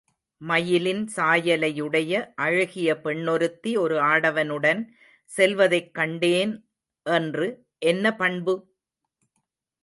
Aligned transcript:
மயிலின் 0.41 1.09
சாயலையுடைய 1.15 2.13
அழகிய 2.35 2.95
பெண்ணொருத்தி 3.01 3.77
ஒரு 3.77 3.97
ஆடவனுடன் 4.01 4.81
செல்வதைக் 5.29 5.93
கண்டேன் 5.93 6.55
என்று 7.05 7.49
என்ன 7.85 8.15
பண்பு? 8.15 8.55